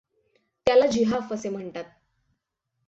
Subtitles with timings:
[0.67, 1.83] त्याला ज़िहाफ असे म्हणतात.